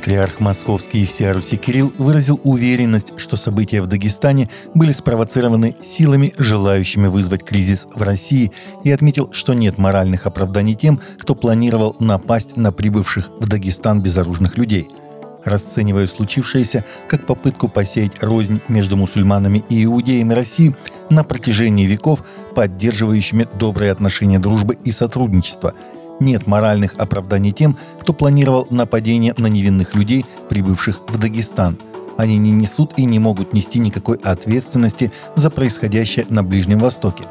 [0.00, 7.44] Патриарх Московский Руси Кирилл выразил уверенность, что события в Дагестане были спровоцированы силами, желающими вызвать
[7.44, 8.50] кризис в России,
[8.82, 14.56] и отметил, что нет моральных оправданий тем, кто планировал напасть на прибывших в Дагестан безоружных
[14.56, 14.88] людей–
[15.44, 20.74] расценивая случившееся как попытку посеять рознь между мусульманами и иудеями России
[21.08, 22.24] на протяжении веков,
[22.54, 25.74] поддерживающими добрые отношения дружбы и сотрудничества–
[26.20, 31.78] нет моральных оправданий тем, кто планировал нападение на невинных людей, прибывших в Дагестан.
[32.16, 37.24] Они не несут и не могут нести никакой ответственности за происходящее на Ближнем Востоке.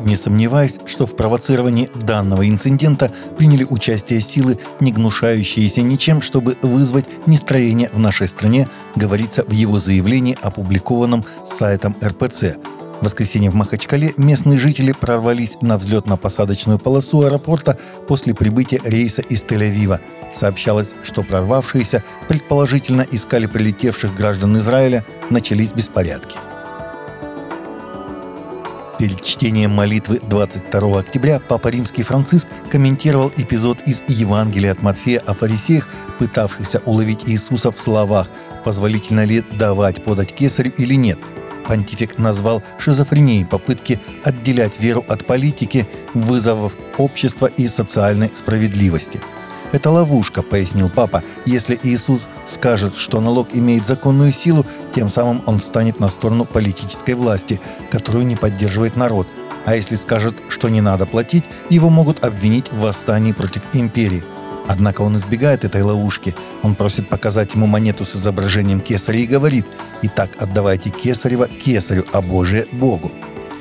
[0.00, 7.06] Не сомневаюсь, что в провоцировании данного инцидента приняли участие силы, не гнушающиеся ничем, чтобы вызвать
[7.26, 12.56] нестроение в нашей стране, говорится в его заявлении, опубликованном сайтом РПЦ–
[13.04, 19.42] в воскресенье в Махачкале местные жители прорвались на взлетно-посадочную полосу аэропорта после прибытия рейса из
[19.44, 20.00] Тель-Авива.
[20.32, 26.38] Сообщалось, что прорвавшиеся предположительно искали прилетевших граждан Израиля, начались беспорядки.
[28.98, 35.34] Перед чтением молитвы 22 октября Папа Римский Франциск комментировал эпизод из Евангелия от Матфея о
[35.34, 35.88] фарисеях,
[36.18, 38.30] пытавшихся уловить Иисуса в словах
[38.64, 41.18] «Позволительно ли давать подать кесарю или нет?»,
[41.66, 49.20] Понтифик назвал шизофренией попытки отделять веру от политики, вызовов общества и социальной справедливости.
[49.72, 51.24] «Это ловушка»,— пояснил папа.
[51.46, 57.14] «Если Иисус скажет, что налог имеет законную силу, тем самым он встанет на сторону политической
[57.14, 59.26] власти, которую не поддерживает народ.
[59.64, 64.22] А если скажет, что не надо платить, его могут обвинить в восстании против империи.
[64.66, 66.34] Однако он избегает этой ловушки.
[66.62, 69.66] Он просит показать ему монету с изображением кесаря и говорит
[70.02, 73.12] «Итак, отдавайте кесарева кесарю, а Божие– Богу».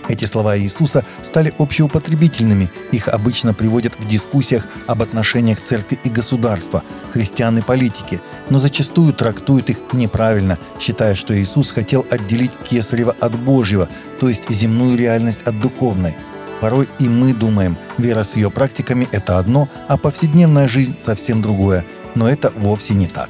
[0.09, 2.69] Эти слова Иисуса стали общеупотребительными.
[2.91, 9.13] Их обычно приводят в дискуссиях об отношениях церкви и государства, христиан и политики, но зачастую
[9.13, 13.87] трактуют их неправильно, считая, что Иисус хотел отделить Кесарева от Божьего,
[14.19, 16.17] то есть земную реальность от духовной–
[16.63, 21.83] Порой и мы думаем, вера с ее практиками– это одно, а повседневная жизнь– совсем другое.
[22.15, 23.29] Но это вовсе не так.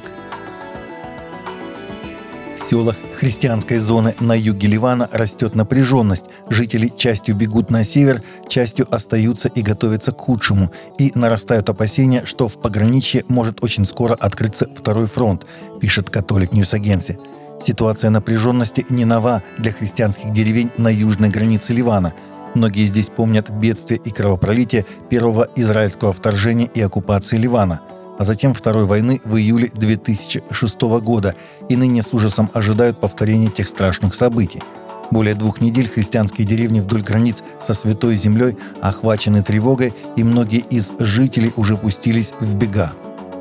[2.56, 6.26] В селах христианской зоны на юге Ливана растет напряженность.
[6.48, 10.70] Жители частью бегут на север, частью остаются и готовятся к худшему.
[11.00, 15.44] И нарастают опасения, что в пограничье может очень скоро открыться второй фронт,
[15.80, 17.18] пишет Catholic News Agency.
[17.60, 22.12] Ситуация напряженности не нова для христианских деревень на южной границе Ливана–
[22.54, 27.80] Многие здесь помнят бедствие и кровопролитие первого израильского вторжения и оккупации Ливана,
[28.18, 31.34] а затем Второй войны в июле 2006 года
[31.68, 34.62] и ныне с ужасом ожидают повторения тех страшных событий.
[35.10, 40.92] Более двух недель христианские деревни вдоль границ со Святой Землей охвачены тревогой, и многие из
[40.98, 42.92] жителей уже пустились в бега.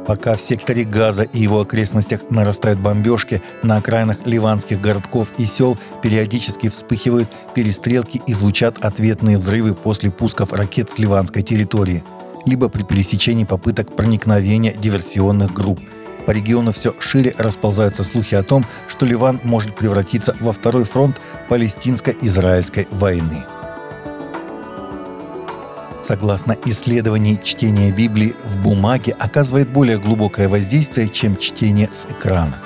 [0.06, 5.78] Пока в секторе Газа и его окрестностях нарастают бомбежки, на окраинах ливанских городков и сел
[6.02, 12.04] периодически вспыхивают перестрелки и звучат ответные взрывы после пусков ракет с ливанской территории,
[12.46, 15.80] либо при пересечении попыток проникновения диверсионных групп.
[16.26, 21.20] По региону все шире расползаются слухи о том, что Ливан может превратиться во второй фронт
[21.50, 23.44] палестинско-израильской войны.
[26.04, 32.58] Согласно исследований, чтение Библии в бумаге оказывает более глубокое воздействие, чем чтение с экрана.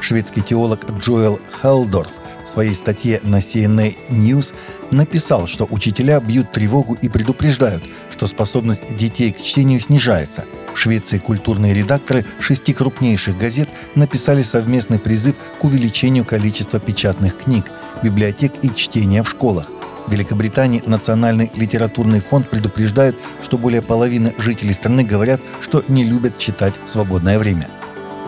[0.00, 2.12] Шведский теолог Джоэл Халдорф
[2.44, 4.54] в своей статье на CNA News
[4.92, 7.82] написал, что учителя бьют тревогу и предупреждают,
[8.12, 10.44] что способность детей к чтению снижается.
[10.72, 17.64] В Швеции культурные редакторы шести крупнейших газет написали совместный призыв к увеличению количества печатных книг,
[18.04, 19.68] библиотек и чтения в школах.
[20.08, 26.74] Великобритании Национальный литературный фонд предупреждает, что более половины жителей страны говорят, что не любят читать
[26.84, 27.68] в свободное время.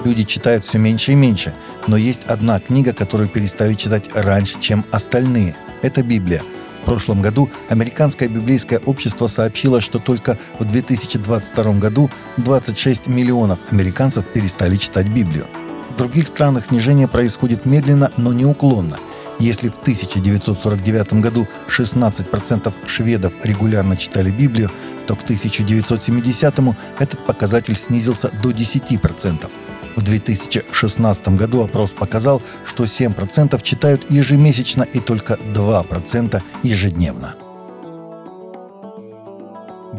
[0.05, 1.55] Люди читают все меньше и меньше,
[1.87, 5.57] но есть одна книга, которую перестали читать раньше, чем остальные.
[5.83, 6.43] Это Библия.
[6.83, 14.27] В прошлом году Американское библейское общество сообщило, что только в 2022 году 26 миллионов американцев
[14.27, 15.47] перестали читать Библию.
[15.91, 18.99] В других странах снижение происходит медленно, но неуклонно–
[19.39, 24.71] если в 1949 году 16% шведов регулярно читали Библию,
[25.07, 26.55] то к 1970
[26.99, 29.51] этот показатель снизился до 10%.
[29.97, 37.35] В 2016 году опрос показал, что 7% читают ежемесячно и только 2% ежедневно.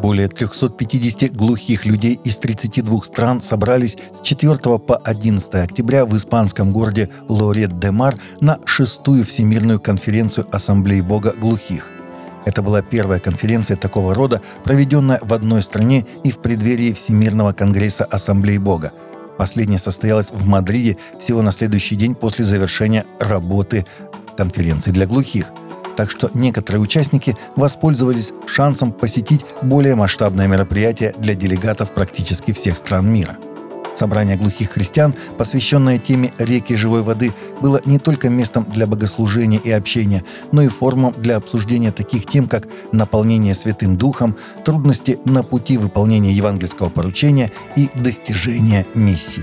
[0.00, 6.72] Более 350 глухих людей из 32 стран собрались с 4 по 11 октября в испанском
[6.72, 11.88] городе Лорет-де-Мар на шестую Всемирную конференцию Ассамблеи Бога глухих.
[12.44, 18.04] Это была первая конференция такого рода, проведенная в одной стране и в преддверии Всемирного конгресса
[18.04, 18.92] Ассамблеи Бога.
[19.36, 23.84] Последняя состоялась в Мадриде всего на следующий день после завершения работы
[24.36, 25.46] конференции для глухих.
[25.98, 33.12] Так что некоторые участники воспользовались шансом посетить более масштабное мероприятие для делегатов практически всех стран
[33.12, 33.36] мира–
[33.98, 39.72] Собрание глухих христиан, посвященное теме реки живой воды, было не только местом для богослужения и
[39.72, 45.78] общения, но и форумом для обсуждения таких тем, как наполнение Святым Духом, трудности на пути
[45.78, 49.42] выполнения евангельского поручения и достижения миссии.